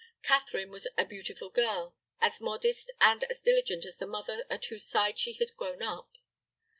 Catherine 0.23 0.71
was 0.71 0.87
a 0.97 1.05
beautiful 1.05 1.51
girl, 1.51 1.95
as 2.21 2.41
modest 2.41 2.91
and 2.99 3.23
as 3.25 3.39
diligent 3.43 3.85
as 3.85 3.99
the 3.99 4.07
mother 4.07 4.45
at 4.49 4.65
whose 4.65 4.83
side 4.87 5.19
she 5.19 5.33
had 5.33 5.55
grown 5.57 5.83
up. 5.83 6.09